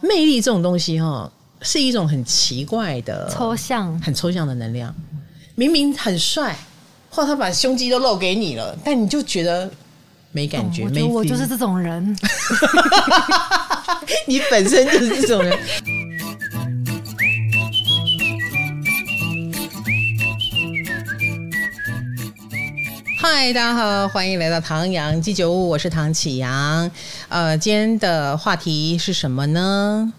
[0.00, 1.30] 魅力这种东西哈，
[1.62, 4.94] 是一种很奇怪的抽象、很抽象的能量。
[5.54, 6.56] 明明很帅，
[7.10, 9.70] 或他把胸肌都露给你了，但你就觉得
[10.32, 10.82] 没感觉。
[10.82, 12.16] 哦、我没，我就是这种人。
[14.26, 15.58] 你本身就是这种人。
[23.20, 26.88] 嗨，大家好，欢迎来到唐阳鸡酒屋，我是唐启阳。
[27.28, 30.12] 呃，今天的话题是什么呢？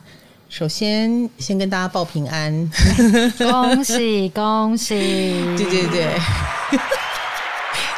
[0.50, 2.70] 首先，先跟大家报平安，
[3.38, 4.96] 恭喜恭喜！
[5.56, 6.20] 对对对，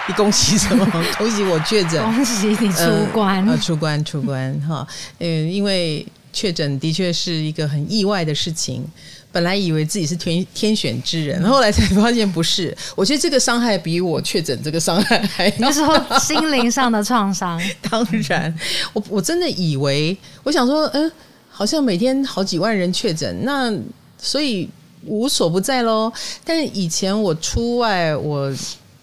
[0.08, 0.86] 你恭喜什么？
[1.18, 4.88] 恭喜我确诊，恭喜你出关，呃、出关出关哈。
[5.18, 8.86] 嗯，因为确诊的确是一个很意外的事情。
[9.32, 12.76] 本来以为自己是天天选之人，后来才发现不是。
[12.96, 17.62] 我觉得这个伤害比我确诊这个伤害还那时候心灵上的创伤？
[17.90, 18.54] 当然，
[18.94, 21.12] 我我真的以为，我想说，嗯。
[21.54, 23.72] 好像每天好几万人确诊，那
[24.18, 24.68] 所以
[25.06, 26.12] 无所不在喽。
[26.46, 28.52] 但是以前我出外，我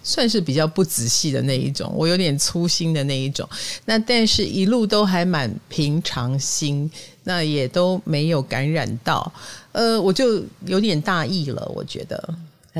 [0.09, 3.47] 算是比较不仔细的那一种，我有点粗心的那一种。
[3.85, 6.91] 那但是一路都还蛮平常心，
[7.25, 9.31] 那也都没有感染到。
[9.73, 12.35] 呃，我就有点大意了，我觉得。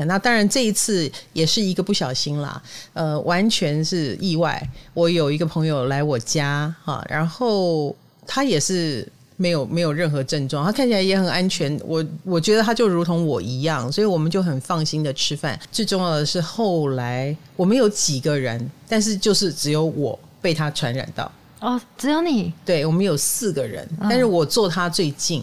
[0.07, 2.59] 那当然这一次也是一个不小心啦，
[2.93, 4.59] 呃，完全是意外。
[4.95, 9.07] 我有一个朋友来我家哈，然后他也是。
[9.41, 11.79] 没有没有任何症状，他看起来也很安全。
[11.85, 15.57] 我我觉得他就如同我一样，所以我们就很放心的吃饭。
[15.71, 21.31] 最重要的是后来我们有几个人，但是就是只有我被他传染到。
[21.61, 22.51] 哦，只有你？
[22.65, 25.41] 对，我们有四个人，但是我坐他最近，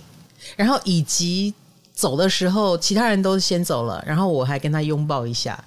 [0.57, 1.55] 然后以及
[1.95, 5.59] 走的时候，其他人都先走了，然后我还跟他拥抱一下。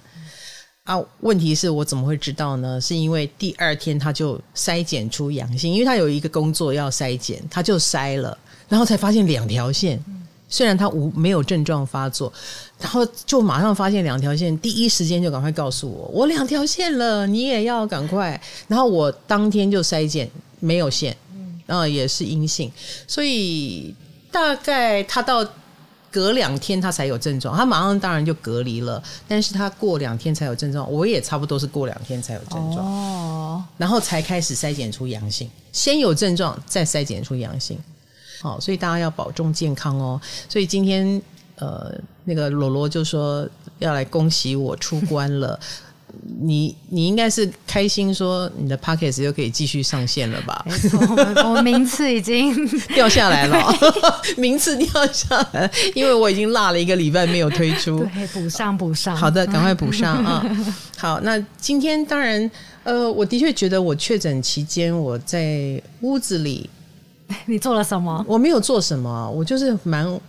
[0.90, 2.80] 啊，问题是我怎么会知道呢？
[2.80, 8.36] 是因为第二天他就筛检出阳性，因为他有一个工作要筛检，他就筛了，
[8.68, 10.02] 然后才发现两条线。
[10.48, 12.32] 虽然他无没有症状发作，
[12.80, 18.40] 然后就马上发现两条线，第一时间就赶快告诉我，我两条线了，你也要赶快。
[18.66, 20.28] 然后我当天就筛检
[20.58, 21.16] 没有线，
[21.66, 22.68] 然后也是阴性，
[23.06, 23.94] 所以
[24.32, 25.48] 大概他到。
[26.10, 29.02] 隔两天他才有症状，他马上当然就隔离了。
[29.28, 37.78] 但是他过两天才有症状，我也差不多是过两天才有症状，哦，然后才开始筛检出阳性，先有症状再筛检出阳性。
[38.42, 40.20] 好，所以大家要保重健康哦。
[40.48, 41.20] 所以今天
[41.56, 41.94] 呃，
[42.24, 45.60] 那个罗罗就说要来恭喜我出关了。
[46.40, 50.64] 你你应该是开心说你的 Podcast 又可以继续上线了吧？
[50.66, 50.98] 没错，
[51.50, 52.54] 我名次已经
[52.94, 53.62] 掉下来了，
[54.36, 59.16] 名次掉下来，因为我已经落了一个礼拜没有推出，对，补上补上。
[59.16, 60.44] 好的，赶快补上 啊！
[60.96, 62.50] 好，那今天当然，
[62.84, 66.68] 呃，我的确觉得我确诊期间我在屋子里，
[67.46, 68.24] 你做了什么？
[68.26, 70.20] 我没有做什么，我就是蛮。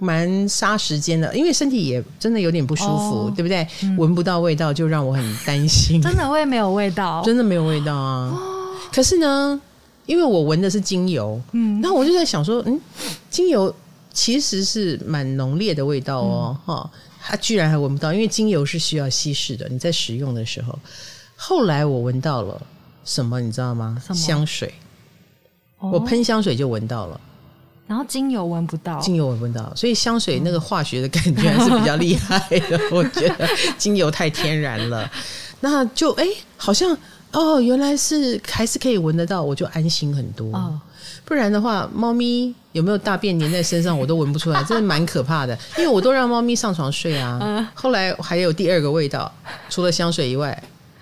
[0.00, 3.66] 蛮杀时间的，因为身体也真的有点不舒服，哦、对不对？
[3.98, 6.00] 闻、嗯、不到味道就让我很担心。
[6.00, 7.22] 真的会没有味道？
[7.22, 8.30] 真的没有味道啊！
[8.30, 9.60] 哦、可是呢，
[10.06, 12.80] 因为我闻的是精油，嗯，然后我就在想说，嗯，
[13.28, 13.72] 精油
[14.12, 20.78] 其实是蛮浓烈的味道哦，哈、嗯，它居然还闻不到，因为精油是需要稀释的，你在使用的时候。
[21.36, 22.60] 后来我闻到了
[23.04, 24.02] 什么，你知道吗？
[24.14, 24.72] 香水，
[25.78, 27.20] 哦、我喷香水就闻到了。
[27.90, 32.80] 然后精油闻不到，精油闻不到，所以香水那个化学的感觉还是比较厉害的。
[32.92, 35.10] 我觉得精油太天然了，
[35.58, 36.24] 那就哎，
[36.56, 36.96] 好像
[37.32, 40.54] 哦，原来是还是可以闻得到，我就安心很多。
[40.54, 40.80] 哦、
[41.24, 45.58] 不然的话，猫咪有没有大便粘在身上，我都闻不出来，真的蛮可怕的。
[45.76, 47.40] 因为我都让猫咪上床睡啊。
[47.42, 49.28] 嗯、后来还有第二个味道，
[49.68, 50.56] 除了香水以外，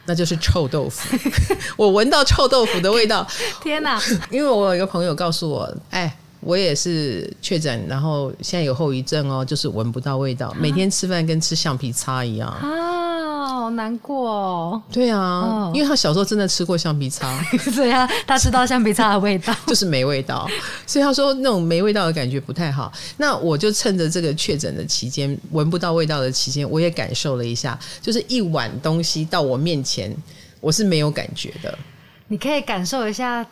[0.07, 1.15] 那就是臭豆腐。
[1.77, 3.29] 我闻到臭豆腐的味道，
[3.63, 4.01] 天哪！
[4.31, 6.17] 因为我有一个朋友告诉我，哎。
[6.49, 14.83] 我也是确诊，然后现在有后遗症哦，就是闻不到味道，每天吃饭跟吃橡皮擦一样啊，好难过哦。
[14.91, 17.39] 对啊，哦、因为他小时候真的吃过橡皮擦，
[17.77, 20.49] 对啊，他知道橡皮擦的味道 就是没味道，
[20.87, 22.91] 所以他说那种没味道的感觉不太好。
[23.19, 30.17] 那我就趁着这个确诊的期间，闻不到味道的期间，我也感受了一下，就是一碗东西到我面前，
[30.63, 31.79] 我是没有感觉的。
[32.27, 33.47] 你可以感受一下，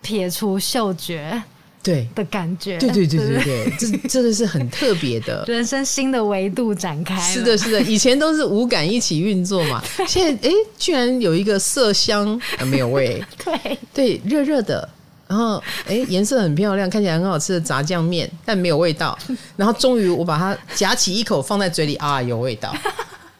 [0.00, 1.42] 撇除嗅觉。
[1.82, 2.08] 对。
[2.14, 7.18] 的感觉，对对对对对，这 真的是很特别的，人生新的维度展开。
[7.20, 13.78] 是的，是的，以前都是五感一起运作嘛，现在哎，居然有一个色香啊，没有味，对。
[13.94, 14.88] 对，热热的，
[15.26, 19.18] 然后哎，颜色很漂亮，看起来很好吃的炸酱面，但没有味道。
[19.56, 22.74] 然后终于我把它夹起一口放在嘴里啊，有味道。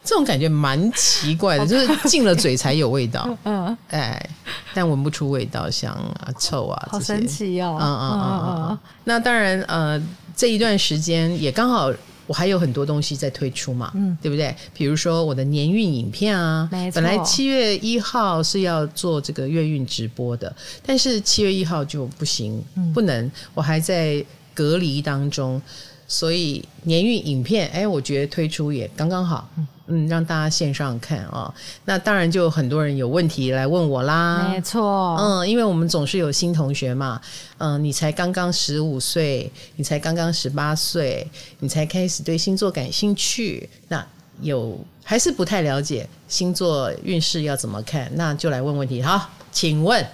[0.09, 4.29] 这种感觉蛮奇怪的， 就是进了嘴才有味道， 嗯，哎，
[4.73, 8.79] 但闻不出味道，香啊、臭啊，好神奇哦，嗯嗯嗯嗯。
[9.03, 10.01] 那当然，呃，
[10.35, 11.93] 这一段时间也刚好。
[12.25, 14.55] 我还有很多东西在推出嘛，嗯，对不对？
[14.71, 16.91] 比如说我的年运影片啊，没。
[16.91, 24.23] 本来七月一号是要做这个月运直播的，但是七月一号就不行，嗯，不能，我还在
[24.53, 25.59] 隔离当中。
[26.07, 29.67] 所以年运影片，哎，我觉得推出也刚刚好，嗯，
[30.07, 31.53] 让大家线上看啊、哦。
[31.85, 37.19] 那当然就很多人有问题来问我啦，没错，嗯，因为我们总是有新同学嘛，
[37.57, 41.27] 嗯，你才刚刚十五岁，你才刚刚十八岁，
[41.59, 44.05] 你才开始对星座感兴趣，那
[44.41, 49.01] 有还是不太了解星座运势要怎么看，那就来问问题。
[49.01, 50.05] 好，请问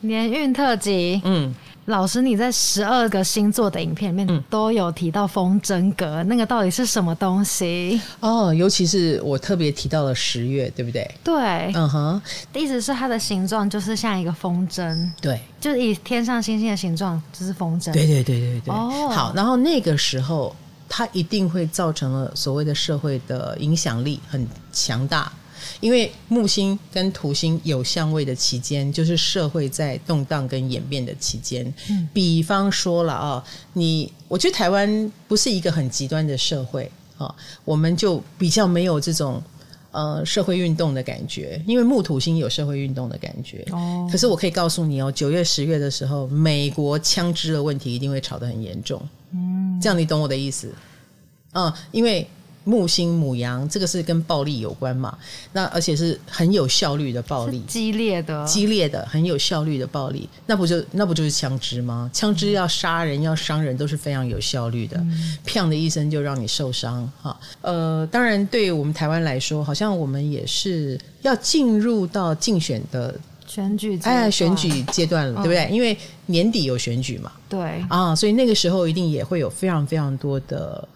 [0.00, 1.54] 年运特辑，嗯。
[1.86, 8.00] 老师，你在十二个星座的影片里面都有提到风筝格，嗯，那个到底是什么东西？
[8.20, 11.10] 哦，尤其是我特别提到了十月，对不对？
[11.24, 12.22] 对，嗯哼，
[12.54, 18.74] 意思是它的形状就是像一个风筝，对，就是以天上星星的形状就是风筝，对对对对对。
[18.74, 20.54] 哦，好，然后那个时候
[20.88, 25.32] 它一定会造成了所谓的社会的影响力很强大。
[25.80, 31.72] 因为木星跟土星有相位的期间，就是社会在动荡跟演变的期间。
[31.88, 37.34] 嗯，比方说了啊，你我觉得台湾不是一个很极端的社会啊，
[37.64, 39.42] 我们就比较没有这种
[39.90, 41.62] 呃社会运动的感觉。
[41.66, 43.66] 因为木土星有社会运动的感觉。
[43.72, 49.00] 哦，可是我可以告诉你哦，九月十月的时候，美国枪支的问题一定会吵得很严重。
[49.32, 50.70] 嗯，这样你懂我的意思？
[51.52, 52.28] 嗯，因为。
[52.64, 55.16] 木星母羊，这个是跟暴力有关嘛？
[55.52, 60.28] 那而且是很有效率的暴力，激烈的、激烈的、很有效率的暴力。
[60.46, 62.10] 那不就那不就是枪支吗？
[62.12, 64.98] 枪支要杀人、要伤人都是非常有效率的，
[65.46, 67.10] 砰、嗯、的一声就让你受伤。
[67.22, 75.68] 哈，呃，当然对于我们台湾来说，好像我们也是要进入到竞选的选举哎选举阶段了，对不对？
[75.74, 75.96] 因为
[76.26, 80.86] 年底有选举嘛，对啊，所以那个时候一定也会有非常非常多的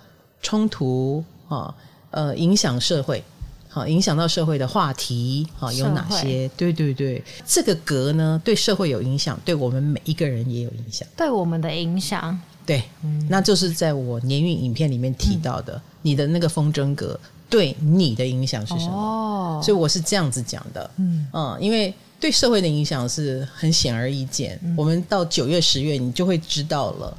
[0.42, 1.24] 冲突。
[1.54, 1.74] 啊，
[2.10, 3.22] 呃，影响社会，
[3.68, 6.48] 好，影响到社会的话题，好，有哪些？
[6.56, 17.18] 对对对，这个格呢，对社会有影响，对我们每一个人也有影响，对我们的影响，对，嗯，那就是在我年运影片里面提到的，嗯，你的那个风筝格
[17.50, 18.92] 对你的影响是什么？
[18.92, 27.16] 哦，所以我是这样子讲的，嗯嗯，因为对社会的影响是很显而易见，嗯，我们到九月、十月，你就会知道了。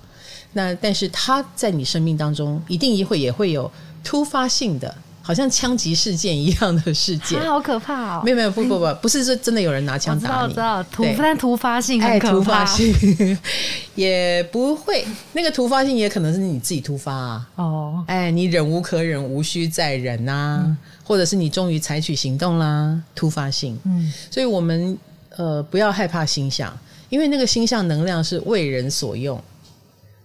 [0.53, 3.69] 那但是它在你生命当中，一定也会也会有。
[4.05, 8.21] 突发性的，好像枪击事件一样的事件，啊、好可怕哦！
[8.23, 13.37] 没有没有，不不不，不是说真的有人拿枪打你，我知道，知道突但突发性很可怕，突发性。
[13.95, 15.03] 也不会，
[15.33, 17.49] 那个突发性也可能是你自己突发啊。
[17.55, 20.63] 哦，哎，你忍无可忍，无需再忍呐、啊。
[20.65, 23.77] 嗯，或者是你终于采取行动啦，突发性。
[23.85, 24.97] 嗯，所以我们
[25.37, 26.71] 呃不要害怕星象，
[27.09, 29.41] 因为那个星象能量是为人所用。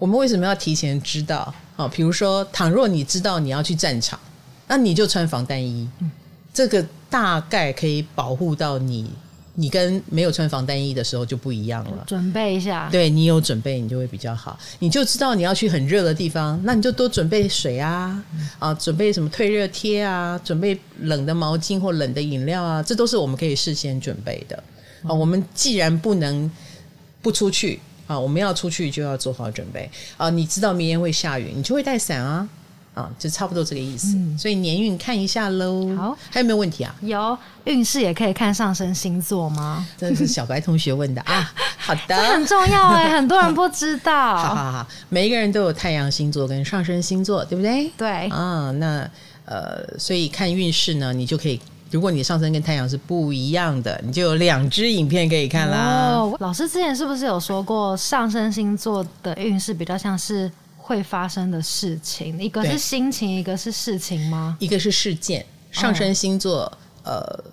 [0.00, 1.54] 我们为什么要提前知道？
[1.76, 4.18] 好，比如说，倘若你知道你要去战场，
[4.66, 6.10] 那你就穿防弹衣，嗯，
[6.54, 9.08] 这个大概可以保护到你。
[9.56, 12.04] 你跟没有穿防弹衣的时候就不一样了。
[12.06, 14.58] 准备一下，对，你有准备，你就会比较好。
[14.78, 24.56] 你就知道你要去很热的地方，那你就多准备水啊，嗯，啊，准备什么退热贴啊，准备冷的毛巾或冷的饮料啊，这都是我们可以事先准备的。
[25.02, 26.50] 啊，我们既然不能
[27.20, 27.80] 不出去。
[28.10, 30.28] 啊，我们要出去就要做好准备啊！
[30.28, 32.48] 你知道明天会下雨，你就会带伞啊！
[32.92, 34.16] 啊，就差不多这个意思。
[34.16, 35.94] 嗯、所以年运看一下喽。
[35.96, 36.92] 好，还有没有问题啊？
[37.02, 39.86] 有，运势也可以看上升星座吗？
[39.96, 41.52] 这是小白同学问的啊。
[41.78, 44.36] 好的，这很重要哎， 很多人不知道。
[44.36, 47.88] 好好好，每一个人都有太阳星座跟上升星座，对不对？
[47.96, 48.26] 对。
[48.30, 49.08] 啊，那
[49.44, 51.60] 呃，所以看运势呢，你就可以。
[51.90, 56.12] 如果你上升跟太阳是不一样的，你就有两支影片可以看啦。
[56.12, 62.40] 哦，老师之前是不是有说过，上升星座的运势比较像是会发生的事情？
[62.40, 64.56] 一个是心情，一个是事情吗？
[64.60, 65.44] 一个是事件。
[65.72, 66.72] 上升星座，哦，
[67.04, 67.44] 呃，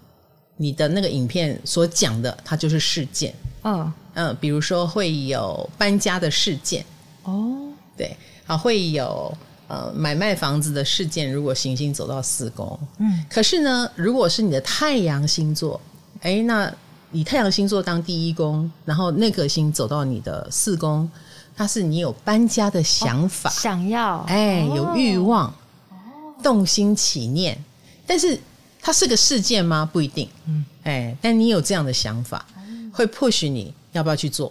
[0.56, 3.34] 你的那个影片所讲的，它就是事件。
[3.63, 6.86] 嗯嗯，比如说会有搬家的事件。
[7.24, 7.56] 哦，
[7.98, 8.15] 对，
[8.46, 9.36] 啊，会有。
[9.68, 15.80] 呃，买卖房子的事件，如果行星走到四宫，嗯，可是呢，如果是你的太阳星座，
[16.22, 16.74] 哎，那
[17.12, 21.10] 以太阳星座当第一宫，然后那颗星走到你的四宫，
[21.54, 25.54] 它是你有搬家的想法，哦、想要，哎，有欲望，
[25.90, 25.96] 哦，
[26.42, 27.62] 动心起念，
[28.06, 28.40] 但是
[28.82, 29.90] 它是个事件吗？
[29.92, 32.46] 不一定，嗯，哎，但你有这样的想法，
[32.94, 34.50] 会 push 你要不要去做，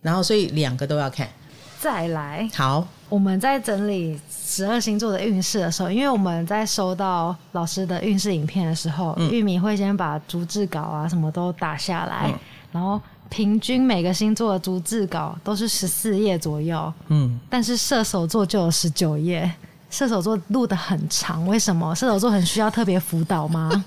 [0.00, 1.28] 然后所以两个都要看，
[1.80, 2.86] 再来，好。
[3.08, 12.38] 我们在整理十二星座的运势的时候，因为我们在收到老师的运势影片的时候，嗯、玉米会先把逐字稿啊什么都打下来，嗯、
[12.72, 16.92] 然后平均每个星座的逐字稿都是十四页左右。
[17.08, 19.50] 嗯，但是射手座就有十九页，
[19.90, 21.94] 射手座录得很长，为什么？
[21.94, 23.84] 射手座很需要特别辅导吗？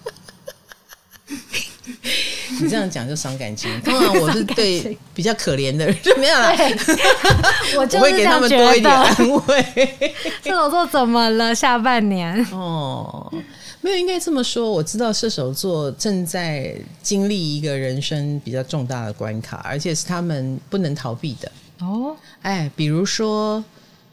[2.59, 3.71] 你这样讲就伤感情。
[3.81, 6.53] 通常我是对比较可怜的人， 没有啦。
[7.77, 10.15] 我就会给他们多一点安慰。
[10.43, 11.53] 射手座怎么了？
[11.55, 13.31] 下半年哦，
[13.81, 14.71] 没有，应该这么说。
[14.71, 21.51] 我知道射手座正在经历一个人生比较重大的关卡，而且是他们不能逃避的。
[21.79, 23.63] 哦，哎，比如说。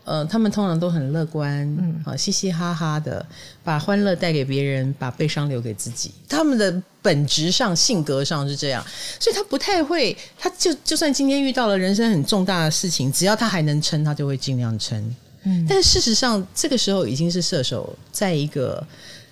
[0.08, 3.24] 呃，他们通常都很乐观，嗯，啊，嘻嘻哈哈的，
[3.62, 6.10] 把欢乐带给别人，把悲伤留给自己。
[6.26, 8.82] 他们的本质上、性格上是这样，
[9.20, 15.14] 所以他不太会，他就就算今天遇到了人生很重大的事情，只要他还能撑，他就会尽量撑。
[15.42, 18.82] 嗯，但事实上，这个时候已经是射手在一个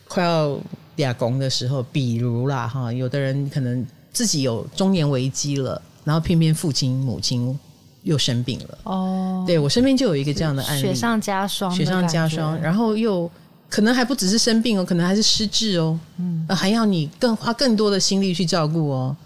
[0.07, 0.61] 快要
[0.97, 7.59] 俩拱的时候，比如啦，哈，有的人可能自己有中年危机了，然后偏偏父亲母亲。
[8.07, 8.79] 又生病了。
[8.85, 13.29] 哦，对，我身边就有一个这样的案例，雪上加霜，雪上加霜，然后又
[13.69, 19.17] 可能还不只是生病哦，可能还是失智哦，嗯，还要你更花更多的心力去照顾哦，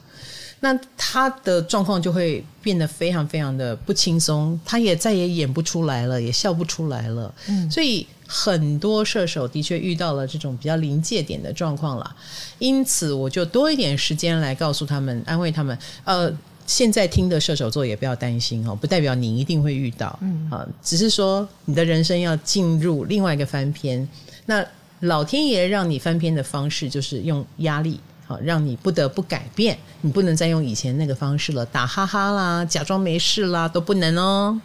[0.61, 12.17] 那他的状况就会变得非常非常的不轻松，他也再也演不出来了，也笑不出来了，嗯，所以很多射手的确遇到了这种比较临界点的状况了，
[12.59, 16.33] 因此我就多一点时间来告诉他们，安慰他们，呃。
[16.71, 24.09] 现在听的射手座也不要担心哦，不代表你一定会遇到，嗯啊，只是说你的人生要进入另外一个翻篇。
[24.47, 24.65] 那
[25.01, 34.61] 老天爷让你翻篇的方式就是用压力，好让你不得不改变，你不能再用以前那个方式了，打哈哈啦，假装没事啦，都不能哦。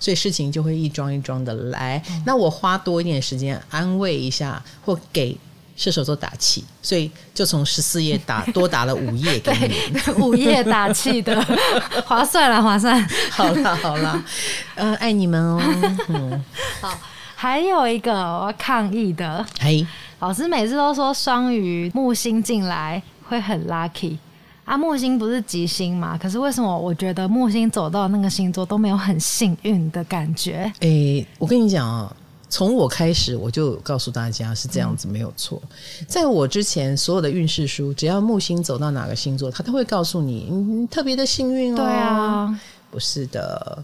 [0.00, 2.02] 所以事情就会一桩一桩的来。
[2.08, 5.36] 嗯、那我花多一点时间安慰一下，或给。
[5.82, 11.44] 射手座打气，所以就从十四页打多打了五页给你， 五页打气的，
[12.06, 13.04] 划算了，划算。
[13.30, 14.22] 好啦，好啦，
[14.76, 15.60] 呃，爱你们哦。
[16.08, 16.44] 嗯，
[16.80, 16.96] 好，
[17.34, 19.84] 还有一个我要抗议的，嘿，
[20.20, 24.16] 老师每次都说双鱼木星进来会很 lucky
[24.64, 26.16] 啊，木星不是吉星嘛？
[26.16, 30.72] 可是为什么我觉得木星走到那个星座都没有很幸运的感觉？
[30.78, 32.14] 哎、欸，我跟你讲啊。
[32.52, 35.60] 从我开始，我就告诉大家是这样子，没有错。
[36.06, 41.76] 在我之前，所有的运势书，只要木星走到哪个星座，它都会告诉你，嗯，特别的幸运哦。
[41.76, 43.82] 对啊，不是的，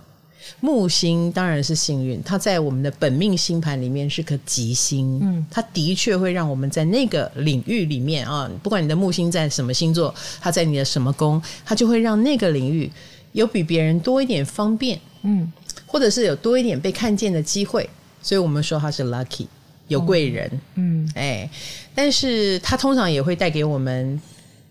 [0.61, 12.93] 木星当然是幸运，它在我们的本命星盘里面是颗吉星，嗯，它的确会让我们在那个领域里面啊，不管你的木星在什么星座，它在你的什么宫，它就会让那个领域
[13.33, 15.51] 有比别人多一点方便，嗯，
[15.87, 17.89] 或者是有多一点被看见的机会。
[18.23, 19.47] 所以我们说他是 lucky，
[19.89, 21.49] 有贵人，嗯，哎，
[21.95, 24.21] 但是他通常也会带给我们，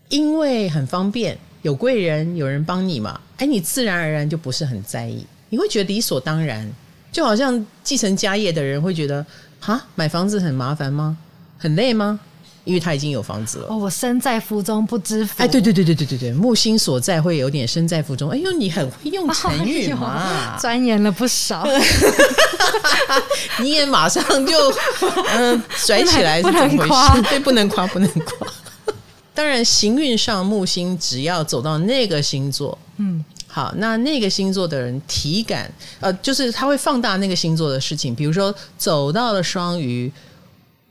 [0.10, 6.72] 因为很方便，有贵人，有人帮你嘛，哎，你自然而然就不是很在意，你会觉得理所当然，
[7.12, 9.25] 就好像继承家业的人会觉得，
[9.60, 11.18] 哈，买房子很麻烦吗？
[11.58, 12.20] 很累吗？
[12.63, 13.68] 因为他已经有房子了。
[13.70, 15.42] 哦，我身在福中不知福。
[15.42, 18.30] 哎，对对对对对对对，木星所在会有点身在福中。
[18.30, 21.66] 哎呦，你很会用成语嘛， 钻研了不少。
[23.62, 24.72] 你也马上就
[25.36, 27.22] 嗯、呃、甩起来是怎么回事？
[27.29, 28.48] 对，不能夸，不能夸。
[29.34, 38.15] 当然，行运上木星只要走到那个星座，嗯，好，那那个星座的人体感，呃，就是他会放大那个星座的事情。
[38.15, 40.12] 比如说，走到了双鱼。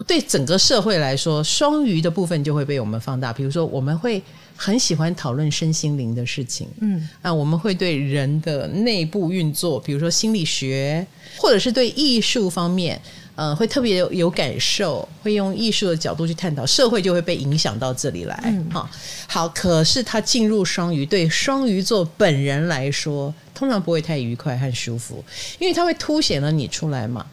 [0.06, 3.32] 对整个社会来说，双鱼的部分就会被我们放大。
[3.32, 4.22] 比如说，我们会
[4.56, 11.06] 很喜欢讨论身心灵的事情，嗯，那我们会对人的内部运作，比如说心理学，
[11.38, 13.00] 或者是对艺术方面，
[13.34, 18.40] 呃，会特别有，有感受，会用艺术的角度去探讨，社会就会被影响到这里来。
[18.44, 18.88] 嗯，好，
[19.26, 25.22] 好，可是他进入双鱼，对双鱼座本人来说，通常不会太愉快和舒服，
[25.58, 27.26] 因为它会凸显了你出来嘛。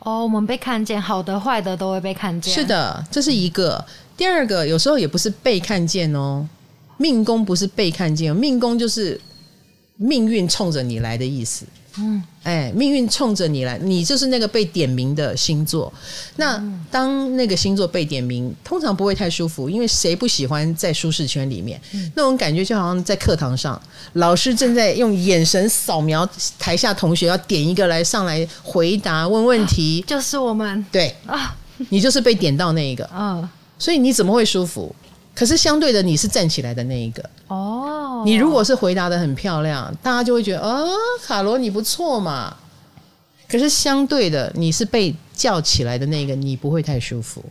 [0.00, 2.54] 哦，我们被看见，好的坏的都会被看见。
[2.54, 3.84] 是的，这是一个。
[4.16, 6.48] 第二个，有时候也不是被看见哦，
[6.98, 9.20] 命宫不是被看见，命宫就是
[9.96, 11.64] 命运冲着你来的意思。
[11.98, 15.90] 嗯，哎，命运冲着你来，你就是那个被点名的星座。
[16.36, 21.80] 那当那个星座被点名，通常不会太舒服，因为谁不喜欢在舒适圈里面？
[21.94, 23.80] 嗯，那种感觉就好像在课堂上，
[24.12, 30.84] 老师正在用眼神扫描台下同学，要点一个来上来回答问问题，就是我们。
[30.92, 31.56] 对啊，
[31.88, 33.06] 你就是被点到那一个。
[33.06, 34.94] 啊， 所以你怎么会舒服？
[35.36, 38.22] 可是相对的，你是站起来的那一个哦。
[38.24, 40.88] 你如果是回答的很漂亮，大家就会觉得哦，
[41.22, 42.56] 卡罗你不错嘛。
[43.46, 47.44] 可是相对的，你是被叫起来的那个，你不会太舒服，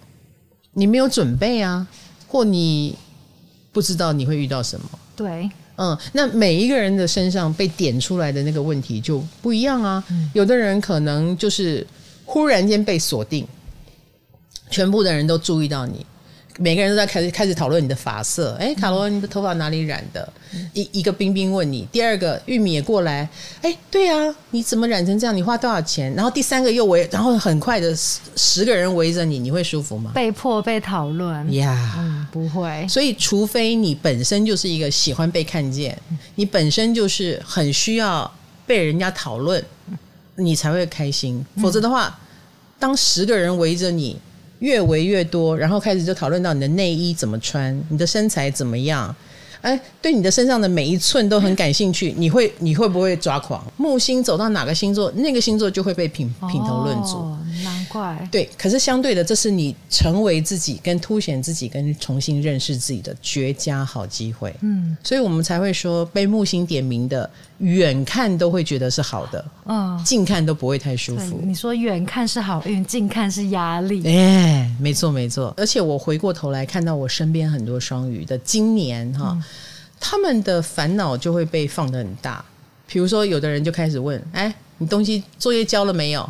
[0.74, 1.88] 你没有准备啊，
[2.28, 2.98] 或你
[3.72, 4.90] 不知道你会遇到什么。
[5.16, 10.04] 对，嗯，那每一个人的身上被点出来的那个问题就不一样啊。
[10.10, 11.86] 嗯、有的人可能就是
[12.26, 13.48] 忽然间被锁定，
[14.72, 16.06] 全部的人都注意到你。
[16.58, 20.28] 每个人都在开始开始讨论你的发色，哎，卡罗，你的头发哪里染的？
[20.54, 23.28] 嗯、一一个冰冰问你，第二个玉米也过来，
[23.62, 25.36] 哎，对啊，你怎么染成这样？
[25.36, 26.14] 你花多少钱？
[26.14, 30.12] 然后第三个又围，然后很快的十十个人围着你，你会舒服吗？
[30.16, 32.88] 被迫被讨论呀，yeah, 嗯，不会。
[32.88, 35.98] 所以，除非你本身就是一个喜欢被看见，
[36.36, 38.32] 你本身就是很需要
[38.66, 39.62] 被人家讨论，
[40.36, 41.46] 你才会开心。
[41.62, 42.18] 否则的话，
[42.80, 44.18] 当十个人围着你。
[44.60, 49.16] 越围越多，然后开始就讨论到你的内衣怎么穿，你的身材怎么样？
[49.62, 53.64] 哎，对你的身上的每一寸都很感兴趣，你会你会不会抓狂？
[53.78, 57.18] 木星走到哪个星座，那个星座就会被品品头论足。
[57.18, 58.28] 哦，难怪。
[58.32, 64.56] 对，可是相对的，这是你成为自己、跟凸显自己、跟重新认识自己的绝佳好机会。
[64.62, 71.40] 嗯，所以我们才会说，被木星点名的，远看都会觉得是好的，嗯，近看都不会太舒服。
[71.44, 74.04] 你说远看是好运，近看是压力。
[74.06, 75.54] 哎，没错没错。
[75.58, 79.32] 而且我回过头来看到我身边很多双鱼的，今年哈。
[79.34, 79.44] 嗯
[79.98, 82.44] 他们的烦恼就会被放得很大，
[82.86, 86.30] 比如说，有的人就开始问：“哎，你东西作业交了没有？”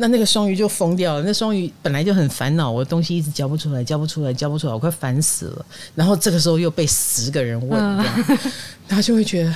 [0.00, 1.22] 那那个双鱼就疯掉了。
[1.26, 5.66] 那双鱼本来就很烦恼，我的东西一直交不出来，交不出来，交不出来，我快烦死了。
[5.96, 8.38] 然后这个时候又被十个人问，这样，
[8.88, 9.52] 他就会觉得：“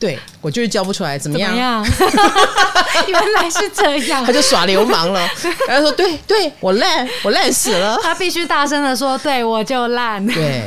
[0.00, 1.84] 对我就是交不出来，怎么样？”怎么样
[3.06, 5.28] 原来是这样，他就耍流氓了。
[5.68, 10.64] 然后说：“对对，我烂，我烂死了。”他必须大声的说：“对我就烂。”对。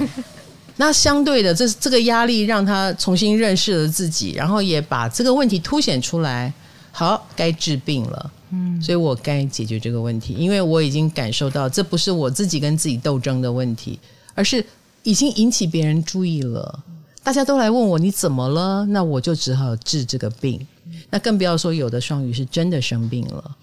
[0.77, 6.53] 那相对的，这这个压力让他重新认识了自己，然后也把这个问题凸显出来。
[6.91, 13.99] 好，该治病了，嗯，所以我该解决这个问题，因为我已经感受到这不是我自己跟自己斗争的问题，
[14.33, 14.65] 而是
[15.03, 16.83] 已经引起别人注意了。
[17.23, 20.65] 大家都来问我你怎么了，那我就只好治这个病。
[21.09, 23.57] 那更不要说有的双鱼是真的生病了，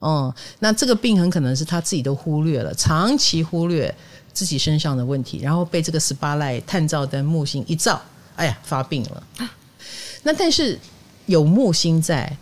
[0.00, 3.94] 嗯，那这个病很可能是他自己都忽略了，长期忽略。
[4.32, 8.00] 自己身上的问题，然后被这个 spotlight 探照灯木星一照，
[8.36, 9.22] 哎呀，发病了。
[10.22, 10.78] 那但是
[11.26, 12.34] 有木星在，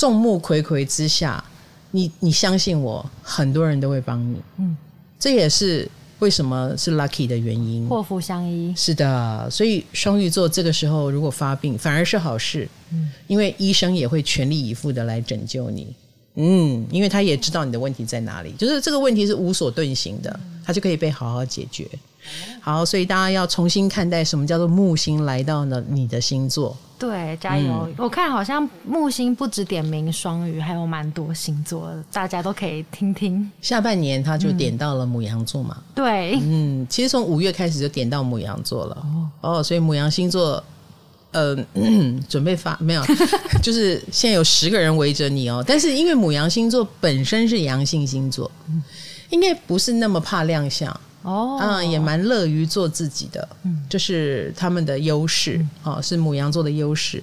[0.00, 1.44] 众目睽睽之下，
[1.90, 4.40] 你你相信我，很多人都会帮你。
[4.56, 4.74] 嗯，
[5.18, 5.86] 这也是
[6.20, 7.86] 为什么是 lucky 的原因。
[7.86, 8.72] 祸福相依。
[8.74, 12.66] 是的，所以双鱼座这个时候如果发病，反而是好事。
[12.90, 15.94] 嗯，因为医生也会全力以赴的来拯救你。
[16.36, 21.86] 嗯，因为他也知道你的问题在哪里，就是这个问题是无所遁形的，他就可以被好好解决。
[22.60, 26.76] 好，所以大家要重新看待什么叫做木星来到了你的星座。
[26.98, 27.88] 对，加油！
[27.88, 33.50] 嗯、我看好像木星不止点名双鱼，还有蛮多星座，大家都可以听听。
[33.62, 35.76] 下半年他就点到了母羊座嘛？
[35.78, 39.06] 嗯、对，嗯，其实从五月开始就点到母羊座了。
[39.40, 40.62] 哦，哦，所以母羊星座。
[41.32, 41.56] 呃，
[42.28, 43.04] 准备发没有？
[43.62, 45.62] 就是现在有十个人围着你哦。
[45.64, 48.50] 但是因为母羊星座本身是阳性星座，
[49.30, 51.58] 应该不是那么怕亮相哦。
[51.60, 57.22] 嗯，也蛮乐于做自己的，嗯，这是他们的优势哦，是母羊座的优势。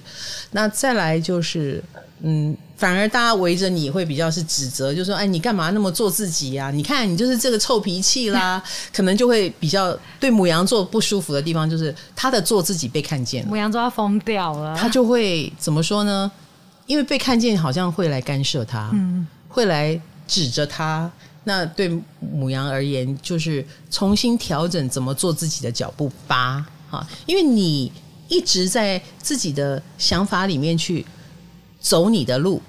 [0.52, 1.82] 那再来就是。
[2.20, 6.68] 嗯，反而大家围着你会比较是指责，就说：“哎，你干嘛那么做自己呀？
[6.68, 8.60] 你看你就是这个臭脾气啦。
[8.92, 13.52] ”可能就会比较对母羊座不舒服的地方，就是他的做自己被看见了。
[13.52, 16.28] 牡羊座要疯掉了，他就会怎么说呢？
[16.86, 21.08] 因为被看见，好像会来干涉他，嗯，会来指着他。
[21.48, 26.64] 那对母羊而言，就是重新调整怎么做自己的脚步吧。
[26.88, 27.90] 哈，因为你
[28.28, 31.04] 一直在自己的想法里面去。
[31.80, 32.60] 走你的路，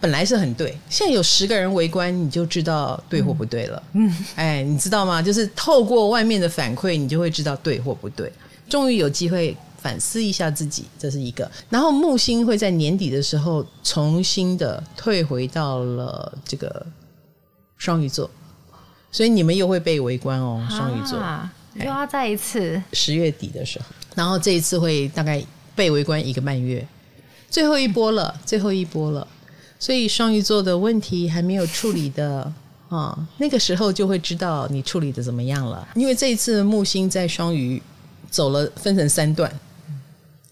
[0.00, 3.80] 本来是很对，现在有十个人围观，你就知道对或不对了。
[3.92, 5.22] 嗯， 哎，你知道吗？
[5.22, 8.30] 就是透过外面的反馈，你就会知道对或不对。
[8.68, 11.48] 终于有机会反思一下自己，这是一个。
[11.68, 16.84] 然后木星会在年底的时候重新的退回到了这个
[17.80, 18.30] 双鱼座，
[19.10, 20.62] 所以你们又会被围观哦。
[20.68, 21.18] 双鱼座
[21.76, 25.42] 又要再一次十月底的时候，然后这一次会大概
[25.74, 26.86] 被围观一个半月。
[27.48, 29.26] 最后一波了，最后一波了，
[29.78, 32.42] 所以双鱼座的问题还没有处理的
[32.90, 35.88] 啊、哦，那个时候就会知道你处理的怎么样了。
[35.94, 37.80] 因为这一次木星在双鱼
[38.30, 39.50] 走了，分成三段，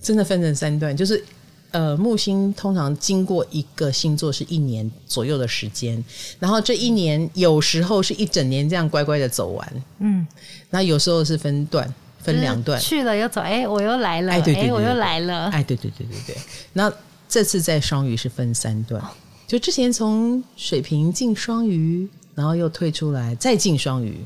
[0.00, 1.22] 真的分成三段，就是
[1.70, 6.02] 呃，木星通常经过一个星座是一年左右的时间，
[6.38, 10.26] 然后这一年有时候是一整年这样乖乖的走完，嗯，
[10.70, 11.92] 那有时候是分段。
[12.20, 16.36] 分两段，去了又走，哎，我又来了，哎，对对我又来了，哎，对对对对对。
[16.72, 16.92] 那
[17.28, 19.02] 这次在双鱼是分三段，
[19.46, 24.18] 就之前从水瓶进双鱼，然后又退出来，再进双鱼，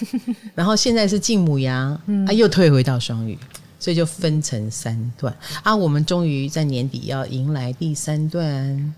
[0.54, 3.36] 然后现在是进母羊，嗯、啊，又退回到双鱼，
[3.82, 5.74] 所以就分成三段啊。
[5.74, 8.94] 我们终于在年底要迎来第三段。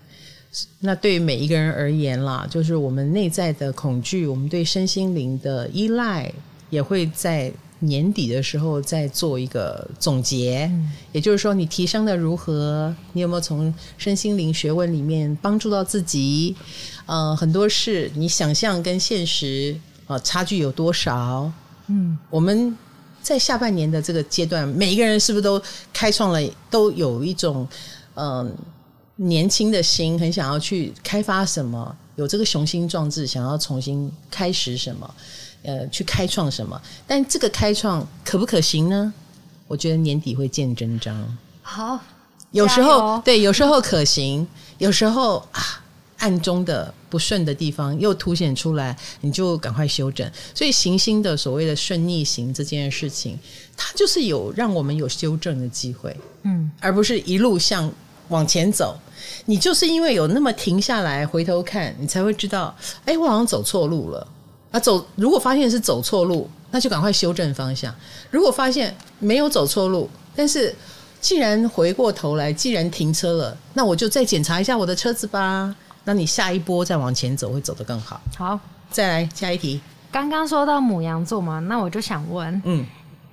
[0.81, 6.31] 那对于每一个人而言啦，就是我们内在的恐惧，我们对身心灵的依赖，
[6.69, 10.67] 也会在年底的时候再做一个总结。
[10.73, 12.95] 嗯、也就是说，你提升的如何？
[13.15, 16.55] 你有没有从身心灵学问里面帮助到自己？
[17.07, 21.51] 呃，很多事你想象跟现实啊、呃、差距有多少？
[21.89, 22.75] 嗯，我们
[23.25, 25.61] 在下半年的这个阶段，每一个人是不是都
[25.93, 27.67] 开创了，都有一种
[28.15, 28.47] 嗯。
[28.47, 28.51] 呃
[29.17, 35.15] 年轻的心很想要去开发什么，有这个雄心壮志，想要重新开始什么，
[35.63, 36.83] 呃，去开创什么。
[37.07, 39.15] 但这个开创可不可行呢？
[39.69, 41.39] 我觉得年底会见真章。
[41.63, 42.01] 好，
[42.51, 44.45] 有时候对，有时候可行，
[44.79, 45.63] 有时候啊，
[46.19, 50.29] 暗中的不顺的地方又凸显出来，你就赶快修正。
[50.53, 53.39] 所以行星的所谓的顺逆行这件事情，
[53.77, 57.93] 它就是有让我们有修正的机会，嗯，而不是一路向。
[58.29, 58.99] 往前走，
[59.45, 62.75] 你就是因为有那么停下来回头看，你才会知道，
[63.05, 64.27] 哎，我好像走错路了
[64.71, 64.81] 啊！
[64.81, 67.93] 走，如果发现是走错路，那就赶快修正方向；
[68.31, 70.75] 如果发现没有走错路，但是
[71.21, 75.77] 既然回过头来，既然停车了，那我就再检查一下我的车子吧。
[76.05, 78.21] 那你下一波再往前走，会走得更好。
[78.37, 78.59] 好，
[78.91, 79.81] 再来下一题。
[80.13, 82.85] 刚刚说到母羊座嘛，那我就想问，嗯，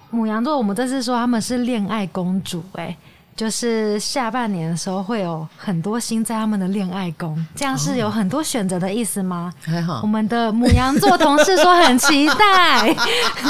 [0.10, 2.98] 母羊座，我们这次说他们是恋爱公主，欸，诶。
[3.34, 9.52] 就是下半年的时候会有很多星在他们的恋爱宫，这样是有很多选择的意思吗？
[9.64, 12.96] 还好，我们的母羊座同事说很期待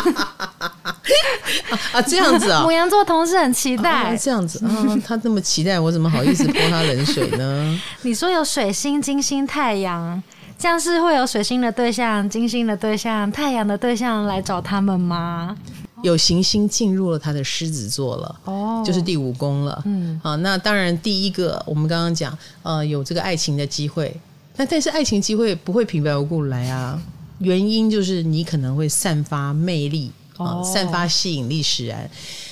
[1.93, 7.81] 啊，这样子啊， 牡羊座同事很期待，这样子啊，他这么期待，我怎么好意思泼他冷水呢？
[8.03, 10.21] 你说有水星、金星、太阳，
[10.57, 15.55] 这样是会有水星的对象、金星的对象、太阳的对象来找他们吗？
[16.03, 19.79] 有行星进入了他的狮子座了，哦，就是第五宫了。
[19.85, 24.19] 嗯，啊，那当然，第一个我们刚刚讲，呃，有这个爱情的机会，
[24.57, 26.99] 那但是爱情机会不会平白无故来啊？
[27.37, 30.11] 原因就是你可能会散发魅力
[30.43, 32.09] 啊，散发吸引力使然。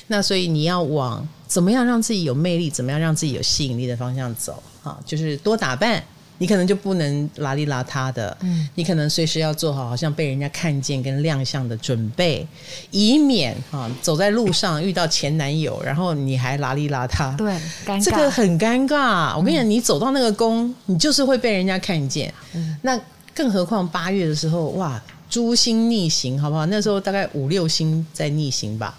[0.07, 6.03] 那所以你要往怎么样让自己有魅力，怎么样让自己有吸引力的方向走啊，就是多打扮。
[6.41, 12.47] 你可能就不能邋里邋遢的，嗯，你可能随时要做好好像被人家看见跟亮相的准备，
[12.91, 17.51] 以免啊走在路上遇到前男友，然后你还邋里邋遢，对，
[17.85, 19.37] 尴尬，这个很尴尬。
[19.37, 22.33] 我跟你讲，你走到那个宫，你就是会被人家看见。
[22.53, 22.97] 嗯，那
[23.35, 24.97] 更何况八月的时候，哇，
[25.29, 26.65] 诸星逆行，好不好？
[26.65, 28.97] 那时候大概五六星在逆行吧。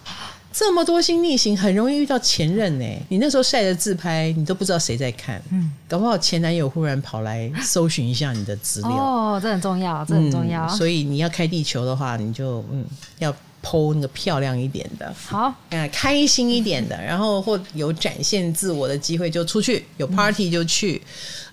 [0.52, 2.84] 这么多星逆行，很容易遇到前任呢。
[3.08, 5.40] 你那时候晒的自拍，你都不知道谁在看。
[5.52, 8.90] 嗯，搞不好前男友忽然跑来搜寻一下你的资料。
[8.90, 10.66] 哦，这很重要，这很重要。
[10.66, 12.84] 嗯，所以你要开地球的话，你就嗯
[13.20, 21.00] 要 po 那个漂亮一点的，好，嗯，开心一点的，然后或有展现自我的机会就出去，有 party 就去，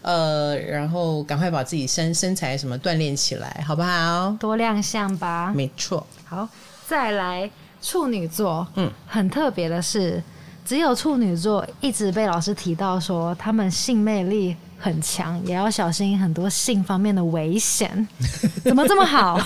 [0.01, 4.35] 嗯、呃，然后赶快把自己身身材什么锻炼起来，好不好？
[4.39, 5.51] 多亮相吧。
[5.55, 6.05] 没错。
[6.25, 6.47] 好，
[6.87, 7.49] 再来。
[7.79, 10.21] 处女座，嗯，很特别的是，
[10.65, 18.07] 只有处女座一直被老师提到说他们性魅力很强，也要小心很多性方面的危险。
[18.63, 19.39] 怎么这么好？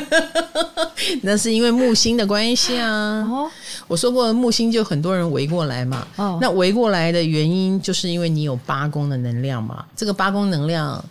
[1.22, 3.26] 那是因为木星的关系啊。
[3.30, 3.50] 哦，
[3.88, 6.06] 我说过木星就很多人围过来嘛。
[6.16, 9.84] 哦，那围过来的原因就是因为你有八宫的能量嘛。
[9.96, 11.02] 这个八宫能量。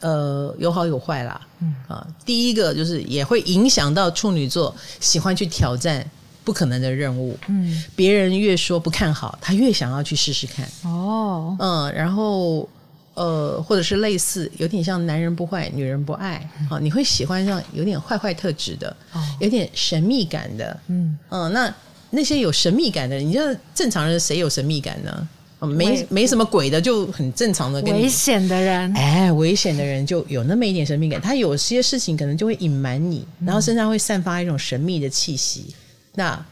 [0.00, 6.04] 呃，有好有坏啦，嗯啊，第一个就是也会影响到处女座喜欢去挑战
[6.44, 12.68] 不可能的任务，嗯，别人越说不看好，他越想要去试试看，哦，嗯，然后
[13.14, 21.18] 呃，或者是类似有点像男人不坏，女人不爱，啊，你会喜欢上有点坏坏特质的，哦，有点神秘感的，嗯。
[21.28, 21.74] 嗯，那
[22.10, 25.28] 那些有神秘感的人，你知道正常人谁有神秘感呢？
[25.64, 28.02] 没没什么鬼的，就很正常的跟你。
[28.02, 31.20] 危险的人，哎，危险的人就有那么一点神秘感。
[31.20, 35.72] 他有些事情可能就会隐瞒你，然后身上会散发一种神秘的气息。
[36.12, 36.46] 嗯、那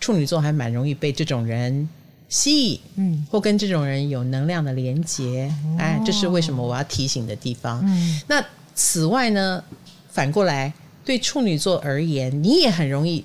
[0.00, 1.88] 处女座还蛮容易被这种人
[2.28, 5.52] 吸引，嗯，或跟这种人有能量的连接。
[5.64, 7.80] 哦、哎，这是为什么我要提醒的地方。
[7.84, 8.44] 嗯、那
[8.74, 9.62] 此外呢，
[10.10, 10.72] 反过来
[11.04, 13.24] 对处女座而言，你也很容易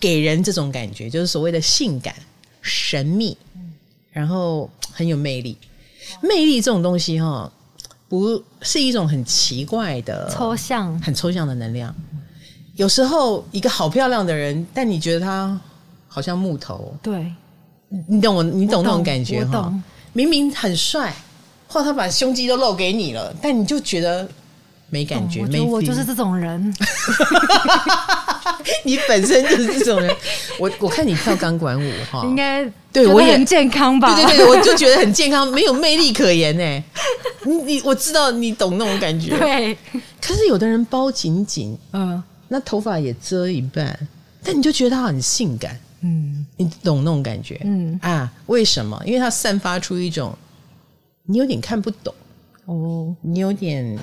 [0.00, 2.14] 给人这种感觉，就是所谓的性感、
[2.60, 3.36] 神秘。
[4.10, 5.56] 然后很有魅力，
[6.20, 7.52] 魅力这种东西哈，
[8.08, 11.94] 不是一种很奇怪的抽象、很抽象的能量。
[12.78, 15.60] 有时候一个好漂亮的人，但你觉得他
[16.06, 16.94] 好像木头。
[17.02, 17.26] 对，
[18.06, 19.72] 你懂我，你懂那种感觉哈？
[20.12, 21.12] 明明很帅，
[21.66, 24.28] 或他把胸肌都露给你了，但你就觉得
[24.90, 25.44] 没感觉。
[25.46, 26.72] 没，我就是这种人。
[28.84, 30.14] 你本身就是这种人。
[30.60, 34.14] 我我看你跳钢管舞哈， 应该对我也很健康吧？
[34.14, 36.84] 对对对，我就觉得很健康，没有魅力可言呢。
[37.44, 39.36] 你你我知道你懂那种感觉。
[39.36, 39.76] 对。
[40.20, 44.08] 可是有的人包紧紧，嗯，那头发也遮一半，
[44.42, 45.78] 但你就觉得他很性感。
[46.00, 47.60] 嗯，你懂那种感觉？
[47.64, 49.00] 嗯啊，为什么？
[49.04, 50.36] 因为他散发出一种。
[51.30, 52.14] 你有点看不懂
[52.64, 53.98] 哦，你有点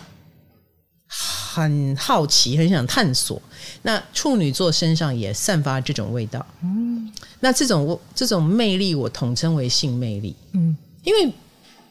[1.07, 3.41] 很好奇，很想探索。
[3.81, 11.33] 那处女座身上也散发这种味道，嗯，那这种这种魅力，我统称为性魅力，嗯，因为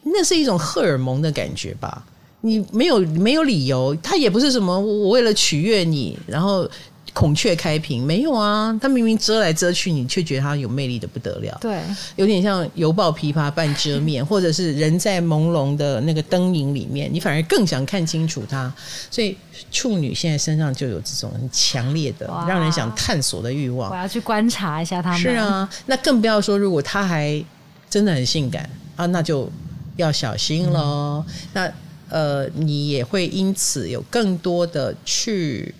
[0.03, 2.05] 那是一种荷尔蒙的感觉吧。
[2.45, 6.69] 你没有没有理由，他也不是什么我为了取悦你，然后。
[7.13, 8.77] 孔雀开屏没有啊？
[8.81, 11.57] 他明明遮来遮去，你却觉得他有魅力的不得了。
[11.61, 11.79] 对，
[12.17, 18.69] 有点像犹抱琵琶半遮面，或者是人在朦胧的那个灯影里面，你反而更想看清楚他。
[19.09, 19.37] 所以
[19.71, 23.89] 处女现在身上就有这种很强烈的、让人想探索的欲望。
[23.89, 25.19] 我要去观察一下他们。
[25.21, 27.41] 是啊，那更不要说如果他还
[27.89, 29.49] 真的很性感啊，那就
[29.95, 31.23] 要小心喽。
[31.25, 31.73] 嗯、那
[32.09, 35.73] 呃，你也会因此有更多的去。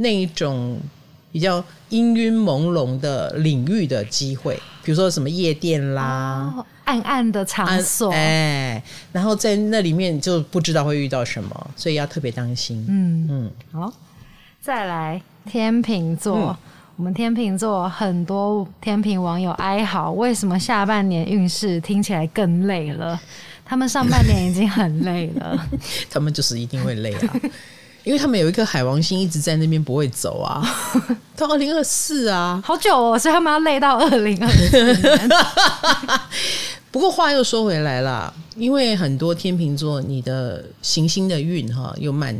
[0.00, 0.78] 那一种
[1.32, 4.54] 比较氤氲朦胧的领域的机会，
[4.84, 12.86] 比如说什么夜店啦，哦、暗暗的场所，哎，然后在那里面就不知道会遇到什么，所以要特别当心。
[12.88, 13.92] 嗯嗯，好，
[14.60, 16.56] 再来天秤座，嗯、
[16.94, 23.20] 我们天秤座很多天秤网友哀嚎，为什么下半年运势听起来更累了？
[23.68, 25.68] 他们上半年已经很累了，
[26.08, 27.34] 他们就是一定会累啊。
[28.04, 30.64] 因为他们有一颗海王星一直在那边不会走啊，
[31.36, 35.28] 到二零二四啊，好久哦，所以他们要累到二零二四。
[36.90, 42.34] 不过话又说回来了，因为很多天秤座，你的行星的运哈有蛮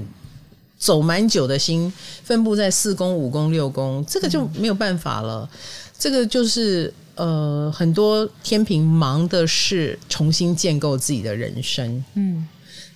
[0.79, 1.93] 走蛮久的星
[2.25, 5.47] 分布在四宫、五宫、六宫，这个就没有办法了。
[5.53, 5.59] 嗯、
[5.99, 12.03] 这个就是呃，很多天秤忙的是重新建构自己的人生。
[12.15, 12.49] 嗯，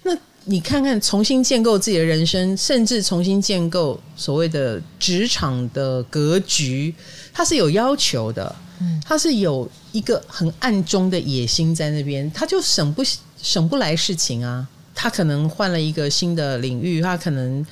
[0.03, 0.17] 那。
[0.45, 6.93] 你看看，重新建构自己的人生，甚至重新建构所谓的职场的格局，
[7.33, 8.53] 它是有要求的。
[8.81, 13.05] 嗯，它是有一个很暗中的野心在那边，他就省不
[13.41, 14.67] 省不来事情啊。
[14.97, 17.65] 他可能换了一个新的领域，他可能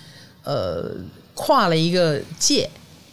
[0.45, 0.93] 呃
[1.35, 2.71] 跨了一个界，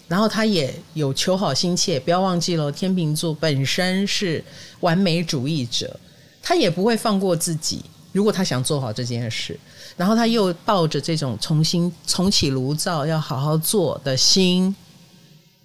[0.07, 1.99] 然后他也有求好心切。
[1.99, 4.43] 不要忘记了，天秤座本身是
[4.79, 5.99] 完美主义者，
[6.41, 7.83] 他也不会放过自己。
[8.13, 9.59] 如果他想做好这件事，
[9.95, 14.75] 然后他又抱着这种重新重启炉灶要好好做的心，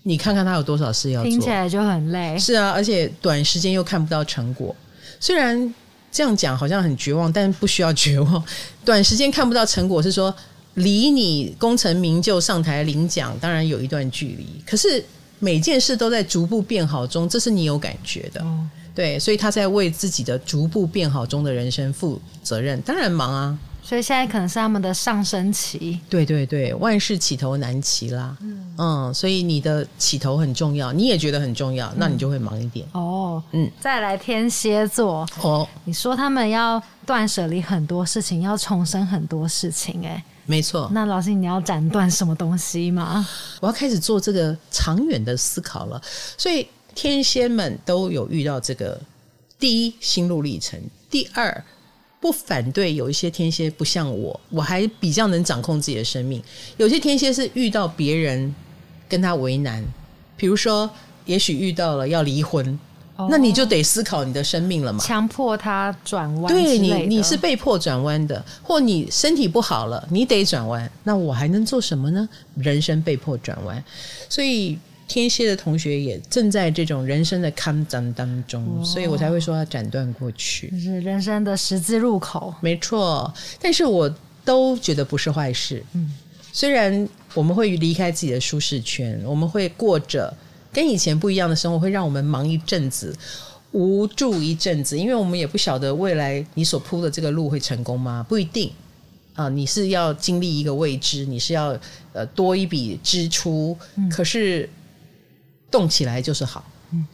[0.03, 2.39] 你看看他有多少事要做，听起来就很累。
[2.39, 4.75] 是啊，而且短时间又看不到成果。
[5.19, 5.75] 虽然
[6.11, 8.45] 这样讲好像很绝望，但不需要绝望。
[8.85, 10.35] 短时间看不到成果是说
[10.75, 15.05] 离你功成名就上台领奖当然有一段距离，可是
[15.39, 18.43] 每件事都在逐步变好中，这是你有感觉的。
[18.43, 23.59] 哦对，所以他在为自己的逐步变好中的人生负责任，当然忙啊。
[23.83, 25.99] 所以现在可能是他们的上升期。
[26.11, 28.37] 对对对，万事起头难期啦。
[28.43, 32.87] 嗯，嗯，所以你的起头很重要，你也觉得很重要，那你就会忙一点。
[32.93, 35.27] 嗯、哦，嗯，再来天蝎座。
[35.41, 40.89] 哦，你说他们要断舍离很多事情，要重生很多事情，哎，没错。
[40.93, 43.27] 那老师，你要斩断什么东西吗？
[43.61, 46.01] 我要开始做这个长远的思考了，
[46.37, 46.67] 所以。
[46.95, 49.01] 天蝎们都有遇到这个
[49.59, 50.79] 第一心路历程，
[51.09, 51.65] 第二
[52.21, 56.43] 不反对有一些天蝎不像我，我还比较能掌控自己的生命。
[56.77, 58.55] 有些天蝎是遇到别人
[59.09, 59.83] 跟他为难，
[60.37, 60.91] 比如说
[61.25, 62.79] 也许遇到了要离婚，
[63.23, 72.29] 哦、那你就得思考你的生命了嘛，强迫他转弯，对你你是被迫转弯的，或你身体不好了，你得转弯，那我还能做什么呢？
[72.57, 73.83] 人生被迫转弯，
[74.29, 74.79] 所以。
[75.09, 82.55] 天蝎的同学也正在这种人生的坎当当中，哦、所以我才会说要斩断过去，就是人生的十字路口。
[82.63, 83.31] 没错，
[83.61, 84.11] 但是我
[84.43, 85.85] 都觉得不是坏事。
[85.93, 86.15] 嗯，
[86.51, 90.33] 虽然我们会离开自己的舒适圈，我们会过着
[90.73, 93.15] 跟以前不一样的生活，会让我们忙一阵子，
[93.73, 98.25] 无助一阵子，因为我们也不晓得未来你所铺的这个路会成功吗？
[98.29, 98.71] 不一定。
[99.35, 101.79] 啊、呃，你是要经历一个未知，你是要
[102.13, 104.69] 呃多一笔支出，嗯、可是。
[105.73, 106.63] 动起来就是好，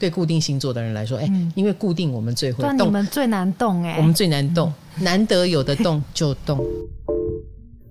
[0.01, 6.59] 对固定星座的人来说，哎、欸，因为固定我们最会动，你们最难动哎，我们最难动，难得有的动就动。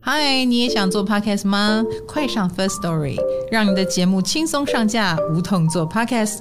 [0.10, 1.84] 嗨，你也想做 podcast 吗？
[2.08, 3.18] 快上 First Story，
[3.52, 6.40] 让你的节目轻松上架，无痛做 podcast。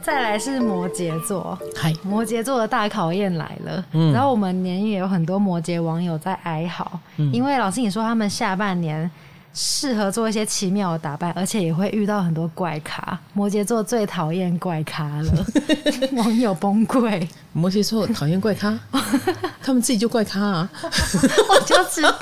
[0.00, 3.84] 再来是摩羯座，嗨，摩羯座的大考验来了。
[3.90, 9.10] 嗯，然后我们年运也有很多摩羯网友在哀嚎，嗯、因为老师你说他们下半年。
[9.52, 13.18] 适合做一些奇妙的打扮，而且也会遇到很多怪咖。
[13.32, 15.46] 摩羯座最讨厌怪咖了，
[16.16, 17.26] 网友崩溃。
[17.52, 18.78] 摩羯座讨厌怪咖，
[19.60, 20.70] 他们自己就怪咖啊！
[20.80, 22.14] 我就知道，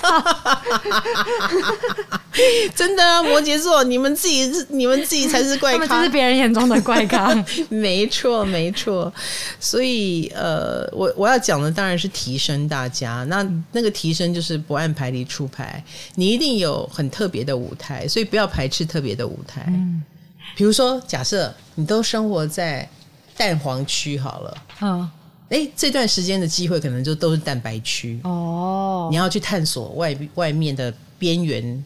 [2.74, 3.22] 真的啊！
[3.22, 7.34] 摩羯座，你们自己是你们自己才是怪咖，他们就是别人眼中的怪咖。
[7.68, 9.12] 没错，没错。
[9.60, 13.22] 所以呃，我我要讲的当然是提升大家。
[13.28, 19.64] 那那个提升就是不按牌理出牌，你一定有很特别的舞台，所以不要排斥特别的舞台。
[19.66, 20.00] 嗯，
[20.54, 22.88] 比如说，假设你都生活在
[23.37, 25.11] 蛋黄区好了，嗯。
[25.48, 29.09] 哎，这段时间的机会可能就都是蛋白区哦。
[29.11, 31.85] 你要去探索外外面的边缘，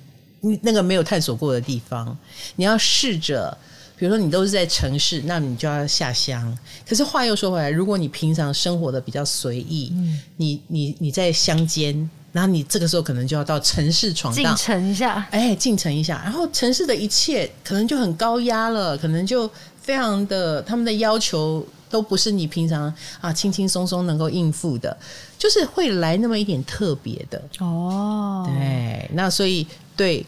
[0.60, 2.14] 那个没有探索过的地方。
[2.56, 3.56] 你要试着，
[3.96, 6.58] 比如说你都是在城市，那你就要下乡。
[6.86, 15.26] 可是话又说回来，如果你平常生活的比较随意，嗯、你你你在乡间，然后你这个时候可能就要到城市闯荡，进城一下。
[15.30, 19.48] 哎，进城一下，然后城市的一切可能就很高压了，可能就
[19.80, 21.66] 非常的他们的要求。
[21.92, 22.90] 都不是你平常
[23.20, 24.96] 啊轻轻松松能够应付的，
[25.38, 28.48] 就是会来那么一点特别的哦。
[28.48, 30.24] 对，那所以对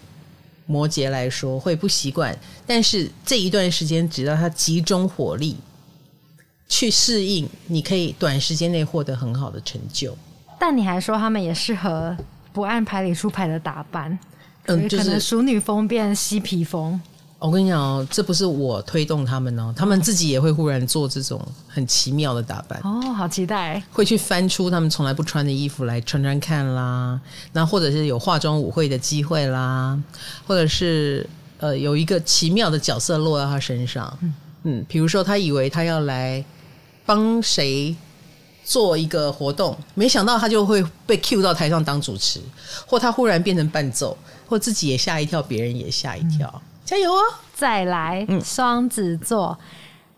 [0.67, 5.57] 摩羯来说会不习惯，但是这一段时间只要他集中火力
[6.69, 10.15] 去适应，你可以短时间内获得很好的成就。
[10.59, 12.17] 但你还说他们也适合
[12.53, 14.19] 不按牌理出牌的打扮，
[14.67, 17.01] 嗯，就是、可能淑女风变嬉皮风。
[17.41, 21.39] 我跟你讲哦，这不是我推动他们哦，他们自己也会忽然做这种
[21.69, 23.83] 很奇妙的打扮哦，好期待！
[23.93, 27.21] 会去翻出他们从来不穿的衣服来穿穿看啦，
[27.53, 29.99] 那或者是有化妆舞会的机会啦，
[30.47, 36.43] 或者是呃有一个奇妙的角色落到他身上，嗯嗯，比如说他以为他要来
[37.05, 37.95] 帮谁
[38.65, 42.41] 做一个活动，没想到他就会被 cue 到台上当主持，
[42.87, 44.17] 或他忽然变成伴奏，
[44.49, 46.51] 或自己也吓一跳，别人也吓一跳。
[46.55, 47.21] 嗯加油哦！
[47.55, 49.67] 再来，双子座、嗯、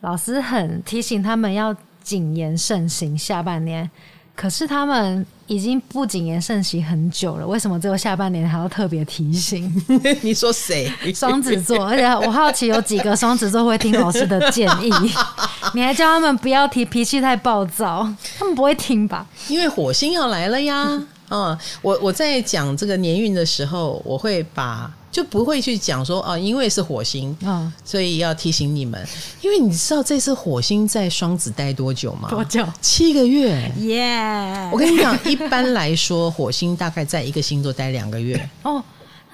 [0.00, 3.16] 老师很提醒他们要谨言慎行。
[3.16, 3.88] 下半年，
[4.37, 9.72] 可是他们已经不谨言慎行很久了，为什么只有下半年还要特别提醒？
[10.20, 10.92] 你说谁？
[11.14, 14.92] 双子座，而且我好奇有几个双子座会听老师的建议。
[15.72, 18.07] 你还叫他们不要提脾气太暴躁，
[18.38, 19.27] 他们不会听吧？
[19.49, 21.03] 因为火星要来了呀。
[21.31, 24.93] 嗯，我我在讲这个年运的时候，我会把。
[25.09, 29.03] 就不会去讲说啊，因为是火星，嗯，所以要提醒你们，
[29.41, 32.29] 因为你知道这次火星在双子待多久吗？
[32.29, 32.62] 多久？
[32.83, 33.73] 七个月。
[33.79, 34.71] 耶！Yeah.
[34.71, 38.47] 我跟你讲，一般来说，火星大概在一个星座待两个月。
[38.62, 38.85] 哦。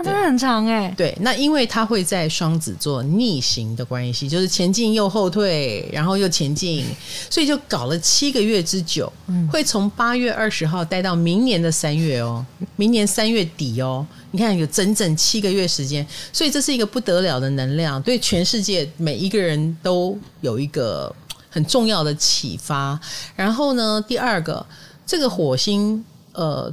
[0.03, 6.85] 真的很长哎、欸，对，那因为它会在双子座逆行的关系，就是前进又后退，然后又前进，
[7.31, 12.45] 所以就搞了七个月之久，嗯、会从八月二十号待到明年的三月哦，
[12.77, 21.15] 明年三月底哦，你看有整整七个月时间，所以这是一个不得了的能量，对全世界每一个人都有一个
[21.49, 22.99] 很重要的启发。
[23.37, 24.65] 然后呢，第二个，
[25.07, 26.73] 这个火星呃。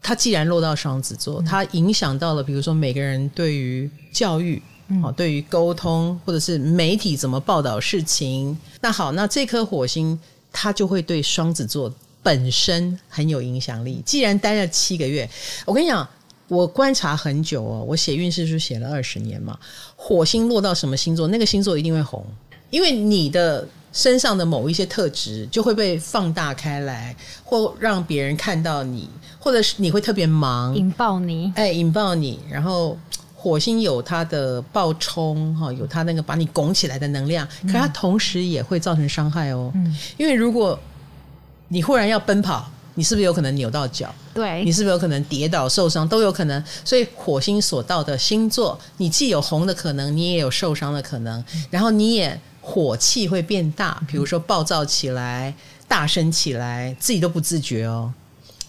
[0.00, 4.62] 它既然落到双子座，它影响到了，比如说每个人对于教育，
[5.02, 8.56] 好，对于沟通，或者是媒体怎么报道事情。
[8.80, 10.18] 那好，那这颗火星
[10.52, 14.02] 它就会对双子座本身很有影响力。
[14.06, 15.28] 既然待了七个月，
[15.66, 16.08] 我跟你讲，
[16.46, 19.58] 我观察很久哦，我写运势书写了二十年嘛。
[19.96, 22.24] 火星落到什么星座，那个星座一定会红，
[22.70, 23.68] 因为你的。
[23.92, 32.38] 身上的某一些特质就会被放大开来，或让别人看到你，或者是你会特别忙，引爆你，哎，引爆你。
[32.50, 32.96] 然后
[33.34, 39.72] 火星有它的爆冲，哈，有它那个把你拱起来的能量，可它同时也会造成伤害哦。
[39.74, 40.78] 嗯，因为如果
[41.68, 44.14] 你忽然要奔跑，你是不是有可能扭到脚？
[44.34, 46.62] 对，你是不是有可能跌倒受伤都有可能。
[46.84, 52.38] 所以火星所到的星座，你既有红的可能，你也有受伤的可能，然后你也。
[52.70, 55.54] 火气会变大，比如说暴躁起来、
[55.88, 58.12] 大声起来，自己都不自觉哦，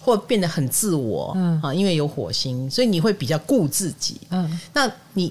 [0.00, 1.60] 或变得很自我，嗯。
[1.62, 5.30] 啊，因为有火星，所以你会比较顾自己，嗯，那你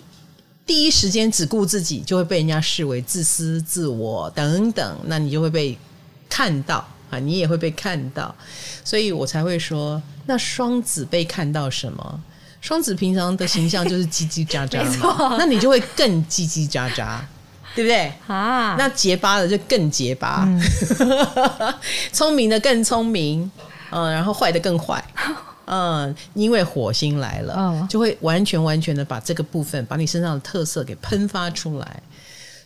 [0.67, 5.75] 第一时间只顾自己，就会被人家视为自私、自我等等，那你就会被
[6.29, 8.35] 看到啊，你也会被看到，
[8.83, 12.21] 所以我才会说，那双子被看到什么？
[12.61, 17.19] 双子平常的形象就是叽叽喳喳嘛， 那你就会更叽叽喳喳。
[17.75, 18.11] 对不对？
[18.27, 18.75] 啊？
[18.77, 20.61] 那结巴的就更结巴，嗯、
[22.11, 23.49] 聪明的更聪明，
[23.91, 25.03] 嗯，然后坏的更坏，
[25.65, 32.03] 嗯，因为火星来了，嗯、就会完全完全的把这个部分，把你身上的特色给喷发出来。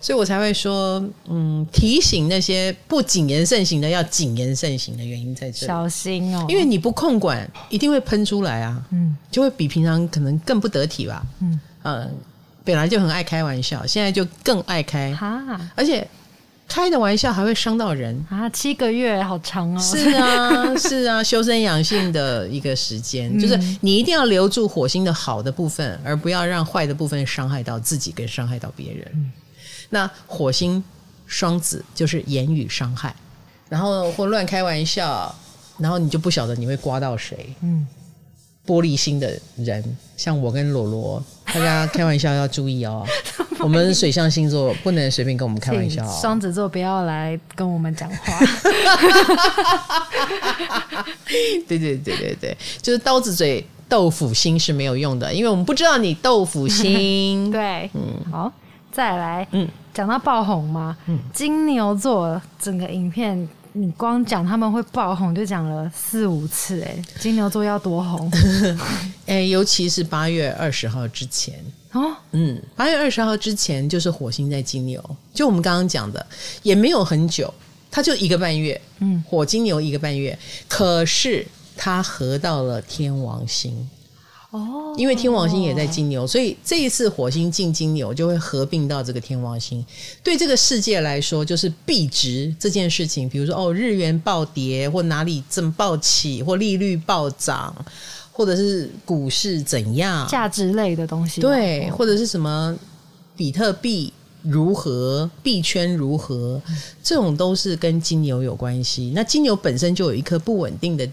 [0.01, 12.09] 所以我才会说，嗯，提醒那些不谨言慎行的要谨言慎行的原因在这里，小心哦，因为你不控管，一定会喷出来啊，嗯，就会比平常可能更不得体吧，嗯，呃，
[12.63, 16.07] 本来就很爱开玩笑，现在就更爱开，哈，而且。
[16.65, 18.49] 开的玩笑还会伤到人啊！
[18.49, 19.79] 七个月好长哦。
[19.79, 29.07] 是啊， 是啊，修身养性的一个时间，嗯、就是你一定要留住火星的好的部分，而不要让坏的部分伤害到自己，跟伤害到别人。
[29.13, 29.31] 嗯、
[29.89, 30.81] 那火星
[31.27, 33.13] 双子就是言语伤害，
[33.69, 35.35] 然后或乱开玩笑，
[35.77, 37.53] 然后你就不晓得你会刮到谁。
[37.61, 37.85] 嗯。
[38.65, 39.83] 玻璃心的人，
[40.15, 43.05] 像我跟罗罗，大家开玩笑要注意哦。
[43.59, 46.19] 我们水象星座不能随便跟我们开玩笑哦。
[46.21, 48.39] 双子座不要来跟我们讲话。
[51.67, 57.51] 对对对对对，就是刀子嘴豆腐心是没有用的，因为我们不知道你豆腐心。
[57.51, 58.51] 对，嗯，好，
[58.91, 60.95] 再来，嗯，讲到爆红吗？
[61.07, 63.47] 嗯，金牛座整个影片。
[63.73, 68.31] 你光讲他们会爆红，就讲了四五次哎，金牛座要多红。
[69.25, 71.55] 哎，尤其是八月二十号之前。
[71.91, 75.03] 哦，嗯，八月二十号之前就是火星在金牛，
[75.33, 76.25] 就我们刚刚讲的
[76.61, 77.51] 也没有很久，
[77.91, 81.45] 它就一个半月，嗯，火金牛一个半月，可是
[81.75, 83.89] 它合到了天王星。
[84.53, 89.83] 哦，因为天王星也在金牛，所以这一次火星进金牛就会合并到这个天王星。
[90.21, 97.73] 对这个世界来说，就是币值这件事情，比如说哦，日元暴跌，或哪里正暴起，或利率暴涨，
[98.31, 102.77] 或者是股市怎样，价值类的东西，对，或者是什么
[103.35, 106.61] 比特币如何，币圈如何，
[107.01, 109.11] 这种都是跟金牛有关系。
[109.15, 111.09] 那金牛本身就有一颗不稳定的。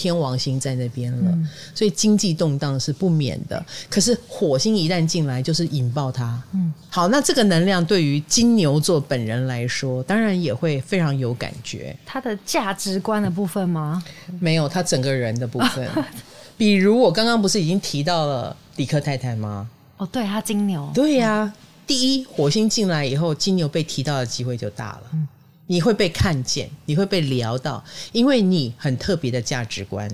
[0.00, 3.62] 天王星在那边了，嗯、所以经济动荡是不免的。
[3.90, 6.42] 可是火星一旦进来，就是引爆它。
[6.54, 11.94] 嗯，好，那这个能量对于金牛座本人来说，当然也会非常有感觉。
[12.06, 14.02] 他的价值观的部分吗？
[14.40, 15.86] 没有，他整个人的部分。
[16.56, 19.68] 比如我刚刚不是已经提到了李克太太吗？
[19.98, 20.90] 哦，对，他金牛。
[20.94, 21.52] 对呀、啊，嗯、
[21.86, 25.02] 第一，火星进来以后，金牛被提到的机会就大了。
[25.12, 25.28] 嗯
[25.70, 30.10] 你会被看见，你会被聊到，因为你很特别的价值观。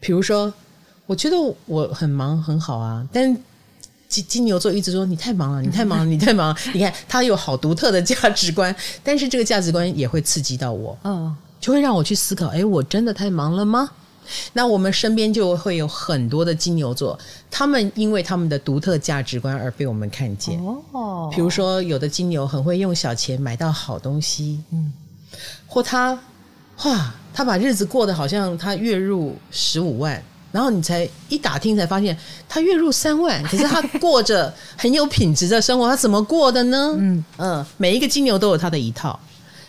[0.00, 0.52] 比如说，
[1.06, 1.36] 我觉得
[1.66, 3.32] 我很忙很好啊，但
[4.08, 6.56] 金金牛座一直说你太忙了，你太忙了，你太忙了。
[6.74, 13.88] 你看他有好独特的价值观，但是这个价值观也会刺激到我，嗯，就会让我去思考：哎，我真的太忙了吗？
[14.52, 17.18] 那我们身边就会有很多的金牛座，
[17.50, 20.58] 他们因为他们的独特价值观而被我们看见。
[20.92, 24.92] 哦，比如说有的金牛很会用小钱买到好东西，嗯，
[25.66, 26.18] 或他
[26.84, 30.22] 哇，他把日子过得好像他月入十五万，
[30.52, 32.16] 然后你才一打听才发现
[32.48, 36.94] 他月入三万，可是他过着很有品质的生活，他怎么过的呢？
[36.98, 39.18] 嗯嗯，每一个金牛都有他的一套，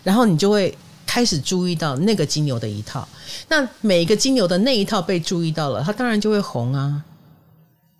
[0.02, 0.76] 然后你就会。
[1.08, 3.08] 开始注意到那个金牛的一套，
[3.48, 7.02] 那每一个金牛的那一套被注意到了，他当然就会红啊！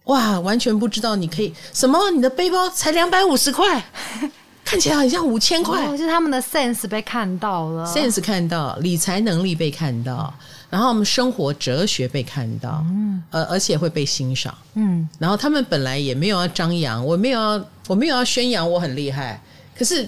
[0.05, 2.11] 哇，完全不知道你可以什么？
[2.11, 3.83] 你的背包才两百五十块，
[4.63, 5.87] 看起来很像五千块。
[5.87, 10.33] 就是他们的 sense 被看到了，sense 看到，理财能力被看到，
[10.69, 19.43] 然后我们生活哲学被看到，嗯，而而且会被欣赏，嗯，然后他们本来也没有要张扬，我没有要，我没有要宣扬我很厉害，
[19.75, 20.07] 可是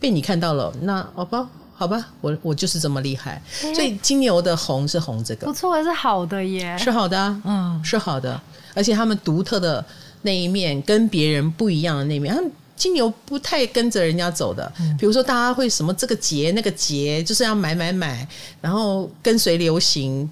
[0.00, 1.48] 被你看到了，那好吧。
[1.82, 8.40] 好吧，我我就是这么厉害，欸、所以金牛的红是红这个，不错，是好的耶，是好的，啊，嗯，是好的，
[8.72, 9.84] 而且他们独特的
[10.22, 18.24] 那一面，跟别人不一样的那一面，他们金牛不太跟着人家走的，嗯、比如说大家会什么这个节那个节，就是要买买买，
[18.60, 20.30] 然后跟随流行，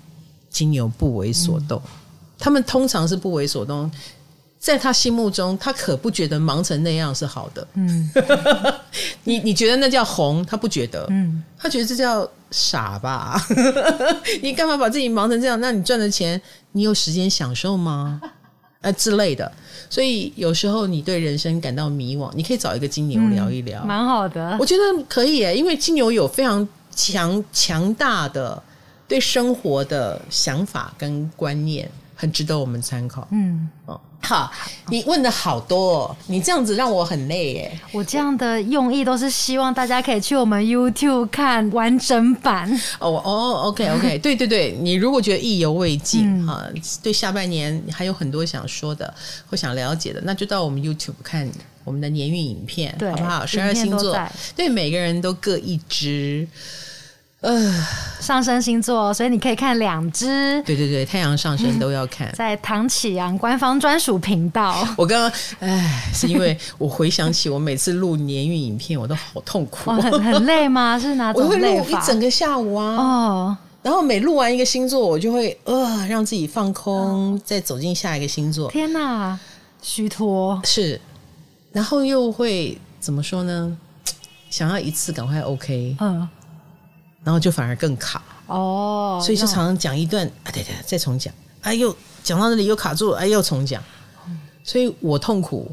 [0.51, 1.91] 金牛不为所动，嗯、
[2.39, 3.91] 他们通常是不为所动。
[4.61, 7.67] 在他心目中，他可不觉得忙成那样是好的。
[7.75, 8.11] 嗯，
[9.25, 11.07] 你你觉得那叫红，他不觉得。
[11.09, 13.43] 嗯，他觉得这叫傻吧？
[14.43, 15.59] 你干嘛把自己忙成这样？
[15.63, 16.41] 那你赚的钱，
[16.73, 18.21] 你有时间享受吗？
[18.83, 19.51] 呃之类的。
[19.89, 24.57] 所以有时候你对人生感到迷惘，你可以找一个金牛聊一聊，蛮、嗯、好的。
[24.61, 28.63] 我觉得可以耶，因为金牛有非常强强大的
[29.09, 31.91] 对生活的想法跟观念，
[32.21, 33.27] 很值得我们参考。
[33.33, 33.99] 嗯，哦。
[34.23, 34.53] 好，
[34.91, 37.81] 你问的好多哦，你这样子让我很累耶。
[37.91, 42.71] 我这样的用意都是希望大家可以去我们 YouTube 看完整版。
[42.99, 49.13] 哦哦，OK OK， 对对对，你如果觉得意犹未尽哈，嗯、对下半年还有很多想说的
[49.49, 51.51] 或想了解的，那就到我们 YouTube 看
[51.83, 53.47] 我们的年运影片，好不好？
[53.47, 54.15] 十二星座，
[54.55, 56.47] 对每个人都各一支。
[57.41, 57.87] 呃。
[58.21, 60.27] 上升星座，所以你可以看两只。
[60.63, 64.87] 对对对，太阳上升都要看，在唐启阳官方专属频道。
[64.97, 70.99] 我刚刚哎，是因为我回想起我每次录年运影片，我都好痛苦，很很累吗？
[70.99, 71.47] 是哪种累？
[71.49, 72.97] 我会录一整个下午啊。
[72.97, 73.57] 哦。
[73.83, 78.71] 然后每录完一个星座，我就会呃让自己放空，哦、再走进下一个星座。
[78.71, 79.37] 天哪，
[79.81, 81.01] 虚脱是，
[81.73, 83.77] 然后又会怎么说呢？
[84.51, 86.29] 想要一次赶快 OK，嗯，
[87.25, 88.23] 然后就反而更卡。
[88.47, 93.83] 哦，所以就常常讲一段啊，对对，再重讲，哎又讲到那里又卡住了，哎又重讲，
[94.65, 95.71] 所以我痛苦。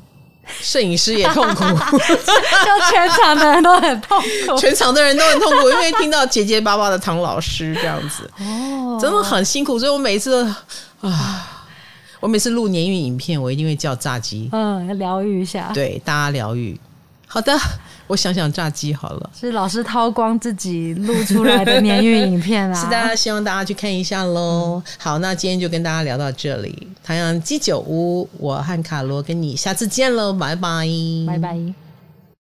[0.61, 1.63] 摄影师也痛苦，
[1.99, 4.17] 就全场的人都很痛
[4.47, 9.77] 苦， 全场的人都很痛苦，因为听到结结巴巴的唐老师这样子，哦，真的很辛苦。
[9.77, 11.65] 所以我每次都啊，
[12.21, 16.79] 我每次录年运影片，我一定会叫炸鸡，嗯，要疗愈一下，对，大家疗愈。
[17.29, 17.53] 好的，
[18.07, 19.29] 我想想炸鸡好了。
[19.37, 22.73] 是老师掏光自己录出来的年运影片啊！
[22.81, 24.81] 是的，希望大家去看一下喽。
[24.83, 26.87] 嗯、好，那今天就跟大家聊到这里。
[27.03, 30.87] 唐阳鸡酒屋，我和卡罗跟你下次见喽，拜拜，
[31.27, 31.86] 拜拜。